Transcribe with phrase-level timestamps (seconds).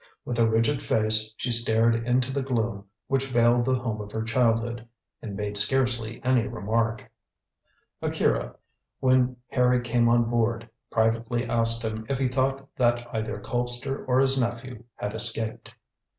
[0.25, 4.23] With a rigid face she stared into the gloom which veiled the home of her
[4.23, 4.87] childhood,
[5.21, 7.07] and made scarcely any remark.
[8.01, 8.55] Akira,
[8.99, 14.19] when Harry came on board, privately asked him if he thought that either Colpster or
[14.19, 15.71] his nephew had escaped.